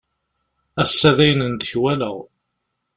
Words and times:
Ass-a 0.81 1.11
dayen 1.17 1.45
ndeklaweɣ. 1.53 2.15